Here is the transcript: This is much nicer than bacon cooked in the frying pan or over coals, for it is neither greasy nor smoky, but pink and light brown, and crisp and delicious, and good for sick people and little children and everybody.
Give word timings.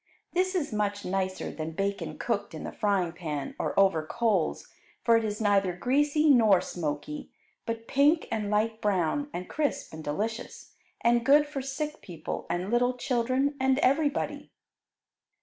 This 0.33 0.55
is 0.55 0.73
much 0.73 1.05
nicer 1.05 1.51
than 1.51 1.73
bacon 1.73 2.17
cooked 2.17 2.55
in 2.55 2.63
the 2.63 2.71
frying 2.71 3.11
pan 3.11 3.53
or 3.59 3.79
over 3.79 4.03
coals, 4.03 4.67
for 5.03 5.15
it 5.15 5.23
is 5.23 5.39
neither 5.39 5.73
greasy 5.73 6.27
nor 6.27 6.59
smoky, 6.59 7.29
but 7.67 7.87
pink 7.87 8.27
and 8.31 8.49
light 8.49 8.81
brown, 8.81 9.29
and 9.31 9.47
crisp 9.47 9.93
and 9.93 10.03
delicious, 10.03 10.73
and 11.01 11.23
good 11.23 11.45
for 11.45 11.61
sick 11.61 12.01
people 12.01 12.47
and 12.49 12.71
little 12.71 12.97
children 12.97 13.55
and 13.59 13.77
everybody. 13.77 14.49